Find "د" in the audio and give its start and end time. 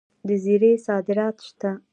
0.27-0.29